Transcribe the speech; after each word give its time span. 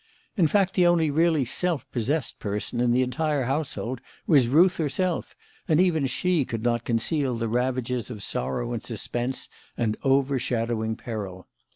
In 0.35 0.47
fact, 0.47 0.73
the 0.73 0.87
only 0.87 1.11
really 1.11 1.45
self 1.45 1.85
possessed 1.91 2.39
person 2.39 2.79
in 2.79 2.91
the 2.91 3.03
entire 3.03 3.43
household 3.43 4.01
was 4.25 4.47
Ruth 4.47 4.77
herself, 4.77 5.35
and 5.67 5.79
even 5.79 6.07
she 6.07 6.43
could 6.43 6.63
not 6.63 6.83
conceal 6.85 7.35
the 7.35 7.47
ravages 7.47 8.09
of 8.09 8.23
sorrow 8.23 8.73
and 8.73 8.83
suspense 8.83 9.47
and 9.77 9.95
overshadowing 10.03 10.95
peril. 10.95 11.47